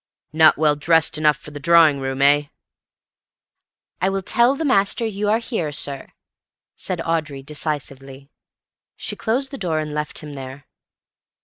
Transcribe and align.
"Not 0.33 0.57
well 0.57 0.75
dressed 0.75 1.19
enough 1.19 1.37
for 1.37 1.51
the 1.51 1.59
drawing 1.59 1.99
room, 1.99 2.23
eh?" 2.23 2.45
"I 4.01 4.09
will 4.09 4.23
tell 4.23 4.55
the 4.55 4.65
master 4.65 5.05
you 5.05 5.29
are 5.29 5.37
here, 5.37 5.71
sir," 5.71 6.09
said 6.75 7.01
Audrey 7.05 7.43
decisively. 7.43 8.31
She 8.95 9.15
closed 9.15 9.51
the 9.51 9.59
door 9.59 9.77
and 9.79 9.93
left 9.93 10.17
him 10.23 10.33
there. 10.33 10.65